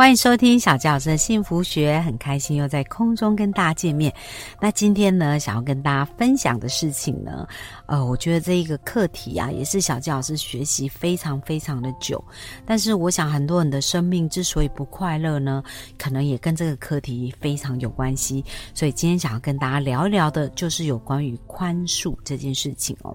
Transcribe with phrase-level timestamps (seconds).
[0.00, 4.10] 欢迎收听小教师的幸福学，很开心又在空中跟大家见面。
[4.58, 7.46] 那今天呢，想要跟大家分享的事情呢，
[7.84, 12.24] 呃，我觉得这一个课题啊，也是小教师学习非常非常的久。
[12.64, 15.62] 但是我想，很多人的生命之所以不快乐呢，
[15.98, 18.42] 可能也跟这个课题非常有关系。
[18.72, 23.14] 所以今天想要跟大家聊一聊的，就是有关于宽恕这件事情哦。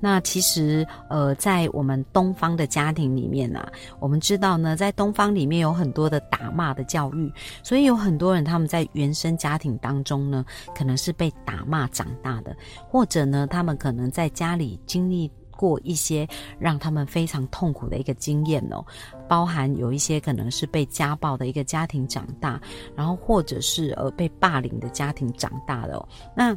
[0.00, 3.70] 那其实，呃，在我们东方的家庭里面啊，
[4.00, 6.15] 我们知道呢，在东方里面有很多的。
[6.30, 10.44] 打骂的教育，所以有很多人他们在原生家庭当中呢，
[10.74, 12.56] 可能是被打骂长大的，
[12.88, 18.84] 或者呢，他们可能在家里经历过一些让他们非常痛苦的一个经验哦，
[19.28, 22.60] 包含有一些可能是被家暴的一个家庭长大，
[22.94, 26.56] 然后或者是呃被霸凌的家庭长大的，那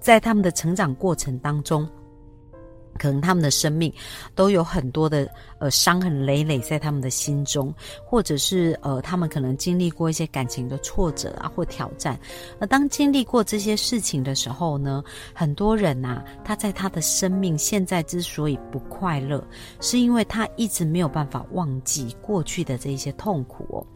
[0.00, 1.88] 在他们的成长过程当中。
[2.96, 3.92] 可能他们的生命
[4.34, 7.72] 都有很多的呃伤痕累累在他们的心中，
[8.04, 12.18] 或者是呃他们可能经历过一些感情的挫折啊或挑战。
[12.60, 15.02] 而当经历过这些事情的时候呢，
[15.34, 19.42] 很多人呐，他在他的生命现在之所以不快乐，
[19.80, 23.86] 是因为他一直没有办法忘记过去的这一些痛苦哦。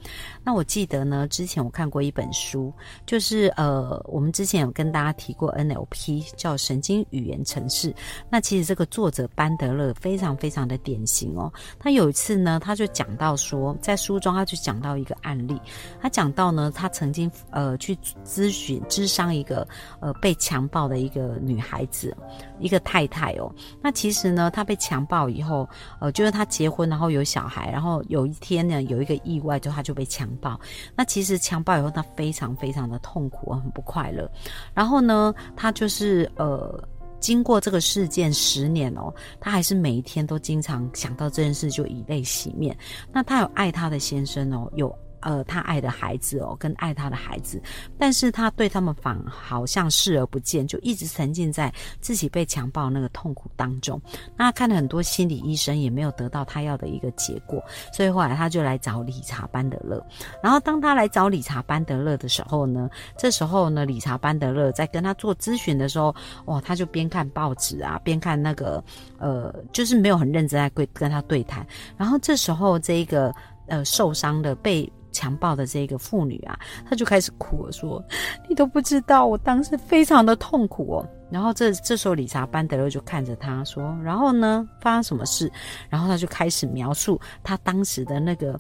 [0.45, 2.71] 那我记得呢，之前我看过一本书，
[3.07, 7.95] 就是呃我们之前有跟大家提过 NLP，叫神经语言程式。
[8.29, 8.87] 那其实这个。
[8.91, 11.53] 作者班德勒非常非常的典型哦。
[11.79, 15.57] 他有一次呢，他就讲到说，在书中他就讲到一个案例。
[16.01, 19.65] 他讲到呢，他曾经呃去咨询、咨商一个
[20.01, 22.17] 呃被强暴的一个女孩子，
[22.61, 23.53] 一个太太哦。
[23.83, 25.69] 那其实呢，她被强暴以后，
[26.01, 30.59] 呃，就是她结婚然后有小孩，然后有一天呢有一个意外，就她就被强暴。
[30.95, 34.31] 那其实强暴以后，她非常非常的痛苦，很不快乐。
[34.75, 36.83] 然后呢，她就是呃。
[37.21, 42.75] 经过这个事件十年哦，她还是每一天都经常想到这件事就以泪洗面。
[43.13, 44.91] 那她有爱她的先生哦，有。
[45.21, 47.61] 呃，他爱的孩子哦，跟爱他的孩子，
[47.99, 54.01] 但是他对他们反好像视而不见，就一直沉浸在自己被强暴那个痛苦当中。
[54.37, 60.03] 那看了很多心理医生，也没有得到他要的一个结果，所以后来他就来找理查班德勒。
[60.43, 62.89] 然后当他来找理查班德勒的时候呢，
[63.19, 66.15] 这时候呢，理查班德勒在跟他做咨询的时候，
[66.47, 68.83] 哇，他就边看报纸啊，边看那个
[69.19, 71.67] 呃，就是没有很认真在跟跟他对谈。
[71.99, 73.35] 然后这时候这一个
[73.67, 74.91] 呃受伤的被。
[75.21, 76.59] 强暴的这个妇女啊，
[76.89, 78.03] 她就开始哭了，说
[78.49, 85.53] ：“你都不知道，我当时非常的痛苦哦。”然后这这时候理查班德勒就看着她说：“然后呢，发生什么事？”
[85.91, 88.59] 然后他就开始描述他当时的那个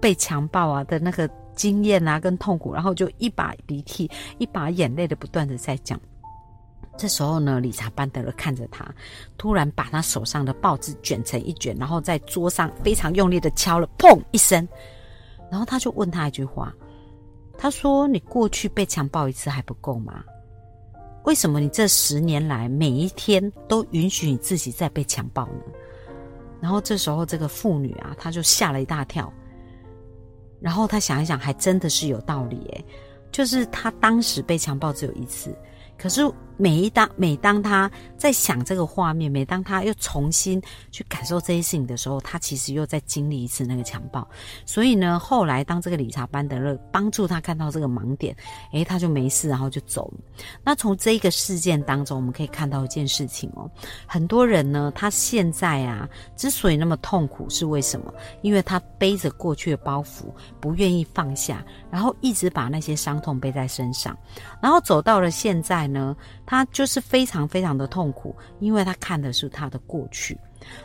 [0.00, 6.00] 被强暴啊的那个经验啊跟痛苦，然后就一把鼻涕一把眼泪的不断的在讲。
[6.98, 8.84] 这时候呢，理查班德勒看着他，
[9.38, 14.68] 突然把他手上的报纸卷成一卷，然后在桌上非常用力的敲了，砰一声。
[15.52, 16.74] 然后他就问他一句话，
[17.58, 20.24] 他说：“你过去被强暴一次还不够吗？
[21.24, 25.60] 为什么你这十年来每一天都允许你自己再被强暴呢？”
[26.58, 29.30] 然后这时候这个妇女啊，她就吓了一大跳。
[30.58, 32.84] 然后她想一想，还真的是有道理诶，
[33.30, 35.54] 就是她当时被强暴只有一次，
[35.98, 36.22] 可是。
[36.56, 44.26] 每一当每当他在想这个画面，每当他又重新去感受这些事情的时候，他其实又在经历一次那个强暴。
[44.64, 48.36] 所以呢，后来当这个理查班德勒帮助他看到这个盲点，
[48.72, 50.20] 诶，他就没事，然后就走了。
[50.62, 53.68] 那从这个事件当中，我们可以看到一件事情哦，
[54.06, 58.12] 很多人呢，他现在啊之所以那么痛苦，是为什么？
[58.42, 60.26] 因为他背着过去的包袱，
[60.60, 64.16] 不愿意放下，然后一直把那些伤痛背在身上，
[64.60, 66.14] 然后走到了现在呢。
[66.52, 70.38] 他就是非常非常的痛苦，因为他看的是他的过去。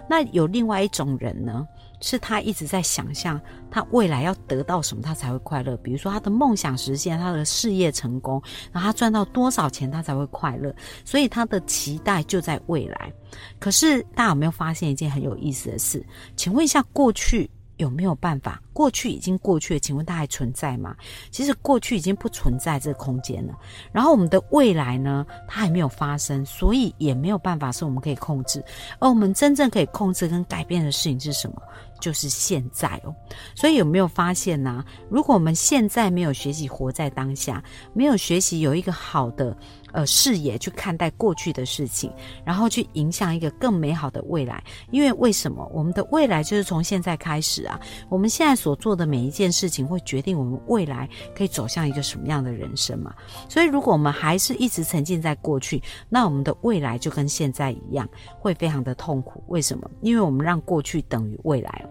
[0.07, 1.67] 那有另外一种人呢，
[2.00, 3.39] 是他一直在想象
[3.69, 5.75] 他未来要得到什么，他才会快乐。
[5.83, 10.74] 比如说他的梦想实现，他的事业成功，然后他赚到多少钱，他才会快乐。
[11.03, 13.12] 所以他的期待就在未来。
[13.59, 16.01] 可是大家有没有发现一件很有意思的事？
[16.38, 17.51] 请问一下，过去。
[17.77, 18.62] 有没有办法？
[18.74, 20.95] 过去已经过去了，请问它还存在吗？
[21.31, 23.57] 其实过去已经不存在这个空间了。
[23.91, 28.63] 然后我们的未来呢，它还没有发生，所以也没有办法是我们可以控制。
[29.00, 31.62] 而我们真正可以控制跟改变的事情是什么？
[32.00, 33.15] 就是现在哦。
[33.56, 34.85] 所以有没有发现呢？
[35.09, 37.63] 如果我们现在没有学习活在当下，
[37.94, 39.57] 没有学习有一个好的。
[39.94, 42.12] 呃，视野去看待过去的事情，
[42.45, 44.63] 然后去影响一个更美好的未来。
[44.92, 47.80] 因为为什么我们的未来就是从现在开始啊？
[48.10, 53.13] 我们现在所做的每一件事情，会决定我们未来可以走向一个什么样的人生嘛？
[53.50, 58.07] 所以，如果我们还是一直沉浸在过去，那我们的未来就跟现在一样，
[58.40, 59.44] 会非常的痛苦。
[59.48, 59.90] 为什么？
[60.01, 61.86] 因为我们让过去等于未来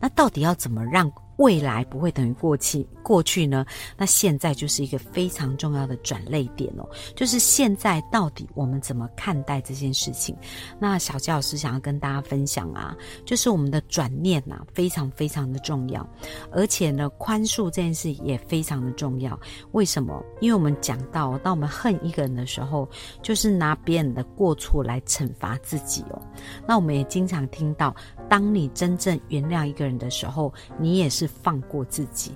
[0.00, 1.10] 那到底要怎么让？
[1.40, 3.64] 未来不会等于过去，过去呢？
[3.96, 6.86] 那现在就是一个非常重要的转泪点哦。
[7.16, 10.36] 就是现在到底我们怎么看待这件事情？
[10.78, 12.94] 那小杰老师想要跟大家分享啊，
[13.24, 16.06] 就是我们的转念呐，非常非常的重要，
[16.52, 19.38] 而且呢，宽恕这件事也非常的重要。
[19.72, 20.22] 为什么？
[20.42, 22.86] 因为我们讲到，当我们恨一个人的时候，
[23.22, 26.20] 就是拿别人的过错来惩罚自己哦。
[26.68, 27.96] 那我们也经常听到，
[28.30, 31.28] 当你真正原谅一个人的时候，你也是。
[31.42, 32.32] 放过自己。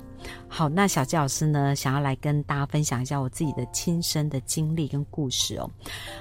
[0.49, 5.70] 好，那小纪老师呢，想要来跟大家分享一下我自己的亲身的经历跟故事哦。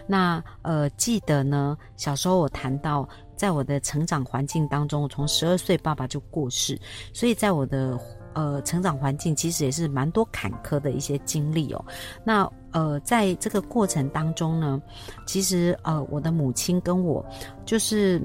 [0.06, 6.78] 那呃，记得呢，小时候我谈到，在我的成长环境当中，我从十二岁爸爸就过世，
[7.14, 7.98] 所以在我的
[8.34, 11.86] 呃成长环境其实也是蛮多坎坷的一些经历哦。
[12.26, 14.82] 那呃，在这个过程当中呢，
[15.26, 17.26] 其实呃，我的母亲跟我，
[17.66, 18.22] 就是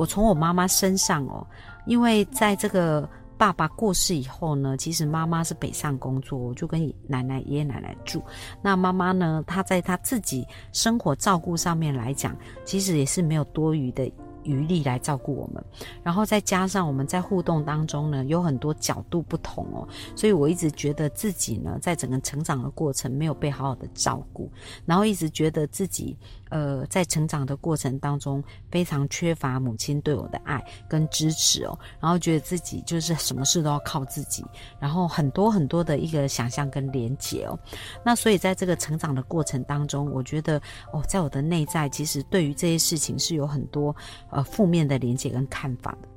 [0.00, 1.46] 我从我妈妈身上哦，
[1.84, 3.06] 因为在这个。
[3.40, 8.22] 爸爸过世以后呢，其实妈妈是北上工作，我就跟奶奶、爷爷奶奶住。
[8.60, 12.36] 那妈妈呢，她在她自己生活照顾上面来讲，
[12.66, 14.12] 其实也是没有多余的。
[14.42, 15.62] 余力来照顾我们，
[16.02, 19.86] 然后再加上我们在互动当中呢，有很多角度不同哦，
[20.16, 24.50] 所以我一直觉得自己呢，在整个成长的过程没有被好好的照顾，
[24.86, 26.16] 然后一直觉得自己
[26.50, 34.44] 呃，在成长的过程当中非常缺乏母亲对我的爱跟支持哦，然后觉得自己就是什么事都要靠自己，
[34.78, 37.58] 然后很多很多的一个想象跟连结哦，
[38.04, 40.60] 那所以在这个成长的过程当中，我觉得
[40.92, 43.94] 哦，在我的内在其实对于这些事情是有很多。
[44.30, 46.08] 呃，负面的连接跟看法的。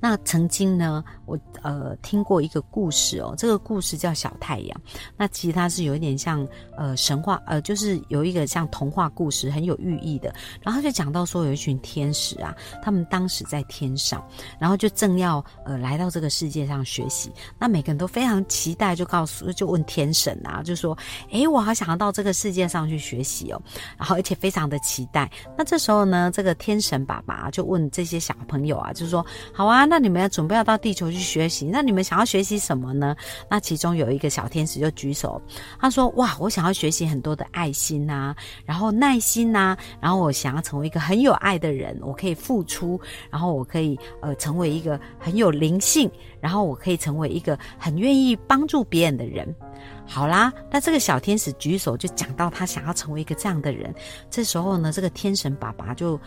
[0.00, 4.80] 那曾经呢，我呃听过一个故事哦，这个故事叫小太阳。
[5.16, 6.46] 那其实它是有一点像
[6.76, 10.34] 呃神话，呃就是有一个像童话故事，很有寓意的。
[10.62, 14.22] 然后就讲到说有一群天使啊，他们当时在天上，
[14.58, 17.32] 然后就正要呃来到这个世界上学习。
[17.58, 20.96] 那每个人都非常期待，就告诉就问天神啊，就说：
[21.30, 23.62] 诶，我好想要到这个世界上去学习哦。
[23.96, 25.30] 然后而且非常的期待。
[25.56, 29.24] 那这时候呢，这个天神爸爸就问这些小朋友啊，就是说。
[29.56, 33.14] 好啊，那你们要准备要到地球去学习，那你们想要学习什么呢？
[33.48, 35.40] 那其中有一个小天使就举手，
[35.78, 38.34] 他说：“哇，我想要学习很多的爱心呐，
[38.66, 46.10] 然后耐心呐，然后我想要成为一个很有爱的人，我可以付出，然后我可以呃成为一个很有灵性，
[46.40, 49.54] 然后我可以成为一个很愿意帮助别人的人。”
[50.04, 53.94] 好啦，那这个小天使举手就讲到他想要成为一个这样的人，
[54.28, 56.18] 这时候呢，这个天神爸爸就。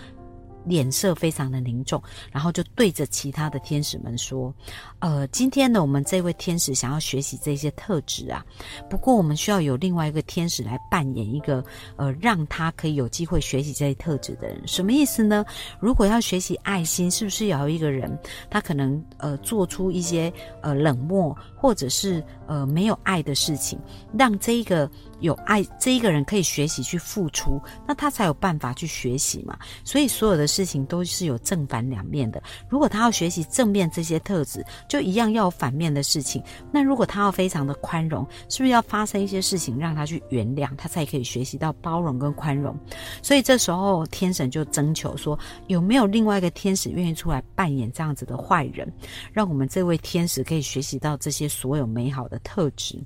[0.68, 4.54] 脸色非常的凝重，然后就对着其他的天使们说
[5.00, 8.46] ：“呃，今天呢，我们这位天使想要学习这些特质啊，
[8.90, 11.64] 不过我们需要有另外一个天使来扮演一个
[11.96, 14.62] 呃，让他可以有机会学习这些特质的人。
[14.68, 15.46] 什么意思呢？
[15.80, 18.18] 如果要学习爱心，是不是要一个人，
[18.50, 20.31] 他可能呃做出一些
[20.62, 23.80] 呃冷漠或者是呃没有爱的事情，
[24.18, 24.89] 让这一个
[25.19, 29.57] 有爱这一个人可以学习去付出，那他才有办法去学习嘛。
[29.86, 32.42] 所以所有的。”事情都是有正反两面的。
[32.68, 36.42] 如果他要学习正面这些特质，就一样要有反面的事情。
[36.71, 42.76] 那如果他要非常的宽容，是不是要发生一些事情让他去原谅，他才可以学习到包容跟宽容？
[43.21, 45.37] 所以这时候天神就征求说，
[45.68, 48.92] 有没有另外一个天使愿意出来扮演这样子的坏人，
[49.31, 52.99] 让我们这位天使可以学习到这些所有美好的特质？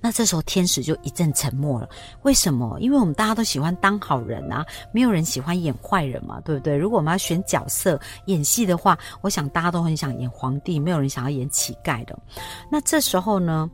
[0.00, 1.88] 那这时候天使就一阵沉默了。
[2.22, 2.78] 为什么？
[2.80, 6.76] 因为我们大家都喜欢当好人啊，没有人喜欢演坏人嘛，对不对？
[6.76, 12.16] 如果我们要选角色演戏的话，我想大家都很想演皇帝，没有人想要演乞丐的。
[12.70, 13.68] 那这时候呢，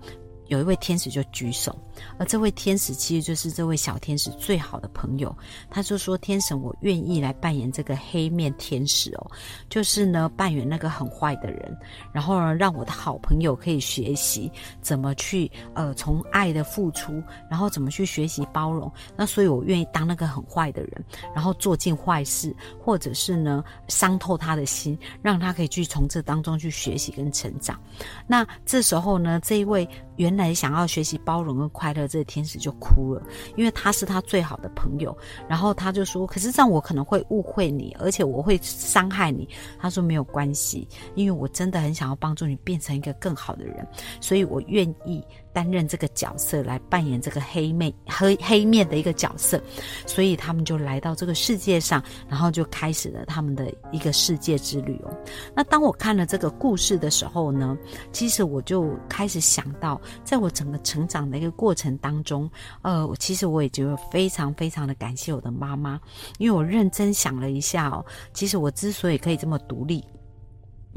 [0.53, 1.75] 有一位天使就举手。
[2.19, 5.35] 而这位天使其实就是这位小天使最好的朋友，
[5.71, 9.31] 他就说：“天神，我愿意来扮演这个黑面天使哦，
[9.71, 11.77] 就是呢扮演那个很坏的人，
[12.13, 14.51] 然后呢让我的好朋友可以学习
[14.83, 18.93] 怎么去呃从爱的付出，然后怎么去学习包容。
[19.17, 21.05] 那所以我愿意当那个很坏的人，
[21.35, 27.81] 然后做尽坏事，或者是呢伤透他的心，让他可以去从这当中去学习跟成长。
[28.27, 33.23] 那这时候呢，这一位原来想要学习包容跟快乐，这个天使就哭了，
[33.57, 35.17] 因为他是他最好的朋友。
[35.49, 43.87] 然后他就说：“可是这样我可能会误会你，而且我会伤害你。”他说：“没有关系，因为我真的很想要帮助你变成一个更好的人，
[44.21, 49.63] 所以我愿意。”担任这个角色来扮演这个黑妹黑黑面的一个角色，
[50.07, 55.17] 所以他们就来到这个世界上，然后就开始了他们的一个世界之旅哦。
[55.55, 57.77] 那当我看了这个故事的时候呢，
[58.13, 62.51] 其实我就开始想到，在我整个成长的一个过程当中，
[62.83, 66.01] 呃，其实我也觉得非常非常的感谢我的妈妈，
[66.39, 70.03] 因为我认真想了一下哦，其实我之所以可以这么独立。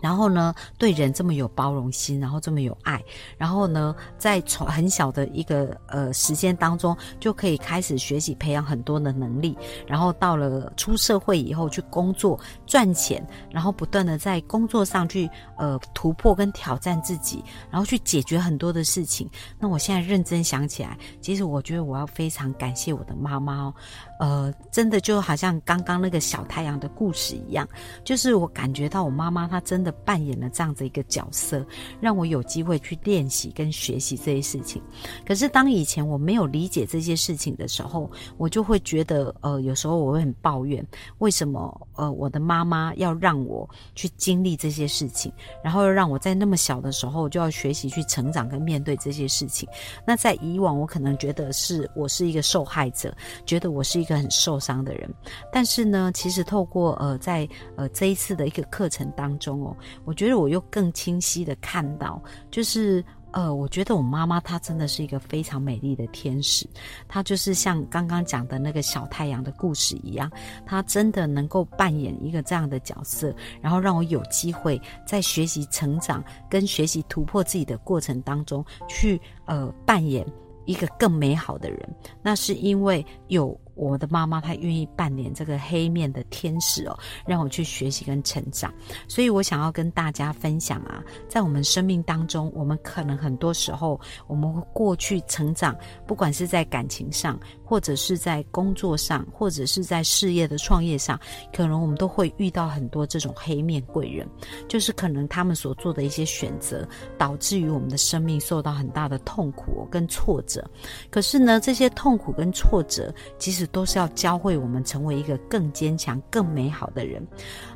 [0.06, 3.04] 然后呢，对人这么有包容心，然后这么有爱，
[3.40, 9.58] 然后呢，在从很小的一个呃时间当中，就可以开始学习培养很多的能力，
[9.88, 19.28] 然后到了出社会以后去工作赚钱，然后不断的在工作上去呃突破跟挑战自己，然后去解决很多的事情。
[19.58, 23.74] 那我现在认真想起来，其实我觉得我要非常感谢我的妈妈哦。
[24.20, 27.68] 呃，真的就好像刚刚那个小太阳的故事一样，
[28.04, 31.66] 就是我感觉到我妈妈她真的扮演了这样子一个角色，
[32.00, 34.82] 让我有机会去练习跟学习这些事情。
[35.26, 40.86] 可是当以前我没有理解这些事情的时候，我就会觉得，呃，有时候我会很抱怨，
[41.18, 49.68] 为什么呃我的妈妈要让我去经历这些事情，然后又让我在那么小的时候就要学习去成长跟面对这些事情。
[50.06, 53.12] 那在以往，我可能觉得是我是一个受害者，
[53.46, 54.06] 觉得我是。
[54.06, 55.12] 一个很受伤的人，
[55.52, 66.66] 但是呢，其实透过呃，在呃这一次的一个课程当中哦，我觉得我又更清晰的看到，就是呃，我觉得我妈妈她真的是一个非常美丽的天使，
[67.08, 70.32] 她就是像刚刚讲的那个小太阳的故事一样，
[70.66, 80.26] 她真的能够扮演一个这样的角色，然后让我有机会在学习成长跟学习突破自己的过程当中，去呃扮演
[80.66, 83.60] 一个更美好的人，那是因为有。
[83.76, 88.74] 我的妈妈她愿意扮演这个黑面的天使哦，让我去学习跟成长。
[89.08, 95.76] 所以我想要跟大家分享啊，在我们生命当中，我们可能很多时候，我们过去成长，
[96.08, 101.20] 不管是在感情上，或者是在工作上，或者是在事业的创业上，
[101.54, 104.28] 可能我们都会遇到很多这种黑面贵人，
[104.68, 110.66] 就是可能他们所做的一些选择，导致于我们的生命受到很大的痛苦跟挫折。
[111.10, 117.26] 可是呢，这些痛苦跟挫折，其实都是要教会我们成为一个更坚强、更美好的人。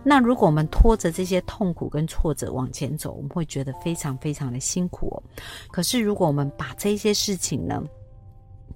[0.04, 5.24] 那如果我们拖着这些痛苦跟挫折往前走，我们会觉得非常非常的辛苦哦。
[5.72, 7.84] 可是如果我们把这些事情呢？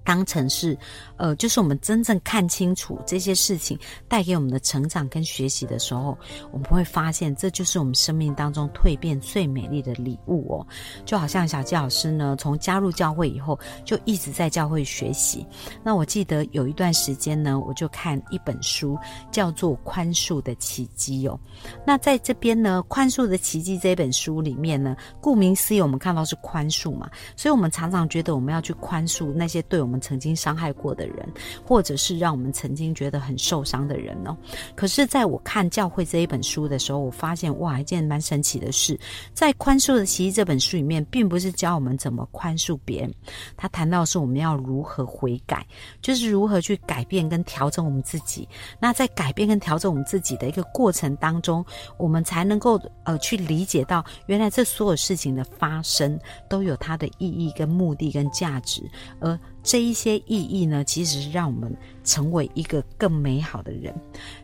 [0.04, 0.76] 当成是，
[1.16, 6.16] 呃，就是我们真正看清楚这些事情带给我们的成长跟学习的时候，
[6.52, 10.66] 我们会发现这就是我们生命当中蜕变最美丽的礼物哦。
[11.06, 15.46] 就好像小纪老师呢，从加入教会以后，就一直在教会学习。
[15.82, 18.98] 那我记得有一段时间呢，我就看一本书，
[19.32, 21.40] 叫做《宽恕的奇迹》哦。
[21.86, 29.93] 那在这边呢，《宽恕的奇迹》这本书里面呢，顾名思义，我们看到是宽恕嘛，所以我们常常觉得我们要去宽恕那些对我们。
[29.94, 31.26] 们曾经伤害过的人，
[31.64, 34.36] 或者是让我们曾经觉得很受伤的人呢？
[34.74, 38.98] 可是，在我看教会这一本书的时候，我发现哇，一件蛮神奇的事，
[39.32, 43.14] 在《宽恕的奇迹》这本书里面，并不是教我们怎么宽恕别人，
[43.56, 45.66] 他谈到是我们要如何悔改，
[46.02, 48.48] 就是如何去改变跟调整我们自己。
[48.80, 51.64] 那在改变跟调整我们自己的一个过程当中，
[51.96, 58.82] 我们才能够呃去理解到，原来这所有事情的发生都有它的意义跟目的跟价值，
[59.20, 59.38] 而。
[59.64, 63.92] 这一些意义呢，其实是让我们成为一个更美好的人。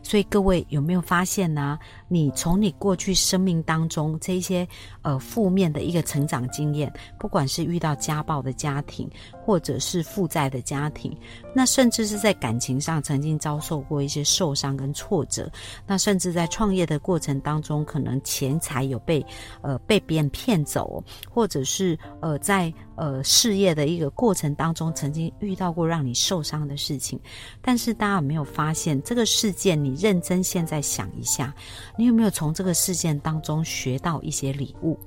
[0.01, 1.79] 所以各位有没有发现呢？
[2.09, 4.67] 你从你过去生命当中这一些
[5.03, 9.09] 呃负面的一个成长经验，不管是遇到家暴的家庭，
[9.45, 11.15] 或者是负债的家庭，
[11.53, 15.49] 那甚至是在感情上曾经遭受过一些受伤跟挫折，
[15.85, 19.25] 那甚至在创业的过程当中，可能钱财有被
[19.61, 22.73] 呃被别人骗走，或者是呃在。
[22.97, 27.19] 呃，事业的一个过程当中，曾经遇到过让你受伤的事情，
[27.61, 31.53] 但是大家有没有发现，这个事件你认真现在想一下，
[31.97, 34.97] 你有没有从这个事件当中学到一些礼物？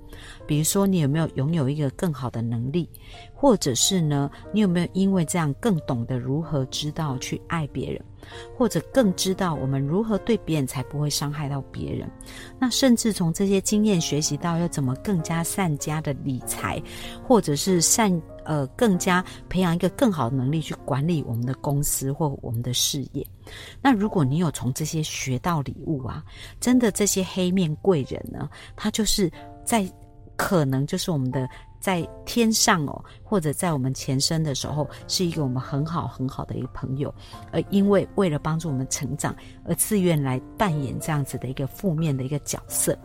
[0.47, 2.89] 比如说，你有没有拥有一个更好的能力，
[3.45, 8.03] 或者是呢，你有没有因为这样更懂得如何知道去爱别人？
[8.57, 12.11] 或者更知道我们如何对别人才不会伤害到别人，
[12.59, 16.83] 那甚至从这些经验学习到要怎么更加善加的理财，
[17.23, 18.11] 或者是善
[18.47, 23.27] 呃更加培养一个更好的能力去管理我们的公司或我们的事业。
[23.83, 26.25] 那如果你有从这些学到礼物啊，
[26.61, 29.31] 真的这些黑面贵人呢，他就是
[29.67, 29.87] 在
[30.35, 31.47] 可能就是我们的。
[31.85, 37.15] 在天上哦，或者在我们前身的时候，是一个我们很好很好的一个朋友，
[37.53, 39.37] 而因为为了帮助我们成长，
[39.67, 42.99] 而自愿来扮演这样子的一个负面的一个角色。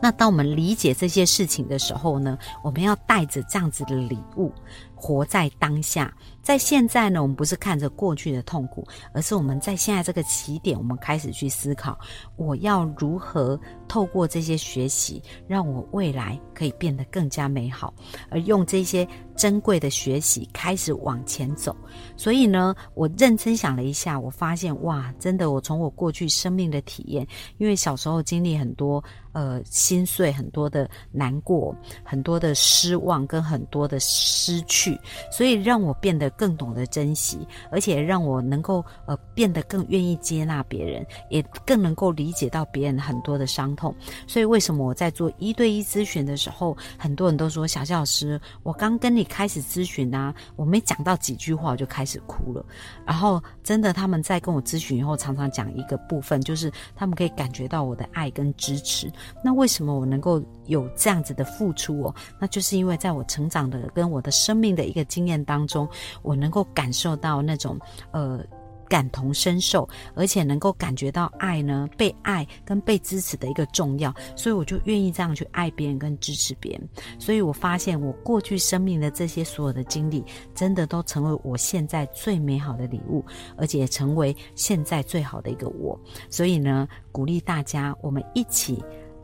[0.00, 4.52] 那当我们理解这些事情的时候呢，我们要带着这样子的礼物，
[4.94, 6.14] 活在当下。
[6.46, 11.98] 在现在呢，我们不是看着过去的痛苦，而是我们在现在这个起点，我们开始去思考，
[12.36, 17.92] 我要如何透过这些学习，让我未来可以变得更加美好，
[18.30, 21.74] 而用这些珍贵的学习开始往前走。
[22.16, 27.26] 所以呢，我认真想了一下，我发现哇，真的，我从我过去生命的体验，
[27.58, 31.74] 因为小时候经历很多呃心碎，很多的难过，
[32.04, 34.96] 很多的失望，跟很多的失去，
[35.32, 36.32] 所以让我变得。
[36.36, 37.38] 更懂得珍惜，
[37.70, 43.94] 而且让我能够呃变得更愿意接纳别人，也更能够理解到别人很多的伤痛。
[44.26, 52.64] 所以为什么我在做一对一咨询的时候，很多人都说小谢老师，我刚跟你开始咨询啊，我没讲到几句话我就开始哭了。
[53.04, 59.10] 然后真的他们在跟我咨询以后，常常讲一个部分，就是他们可以感觉到我的爱跟支持。
[59.42, 62.14] 那为什么我能够有这样子的付出哦？
[62.38, 65.88] 那就是因为在我成长的跟我的生命的一个经验当中。
[66.26, 67.78] 我能够感受到那种
[68.10, 68.44] 呃
[68.88, 76.88] 感同身受，而且能够感觉到爱呢，被爱跟被支持的一个重要，所以我就愿意这样去爱别人跟支持别人。
[77.18, 83.24] 所以我发现我过去生命的这些所有的经历，真的都成为我现在最美好的礼物，
[83.56, 85.98] 而且也成为现在最好的一个我。
[86.30, 88.80] 所以呢，鼓励大家，我们一起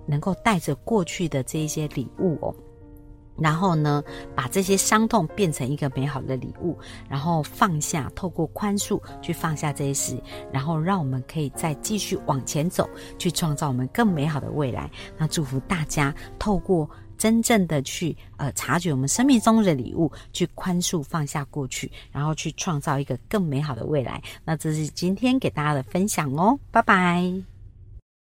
[0.06, 2.52] 能够带着过去的这一些礼物哦。
[3.38, 4.02] 然后呢，
[4.34, 10.22] 把这些伤痛变成一个美好的礼物，然后放下，透过宽恕去放下这些事，
[10.52, 14.90] 然后让我们可以再继续往前走，去创造我们更美好的未来。
[15.16, 24.20] 那祝福大家，透过真正的去呃察觉我们生命中的礼物，去宽恕放下过去，然后去创造一个更美好的未来。
[24.44, 27.51] 那这是今天给大家的分享哦，拜拜。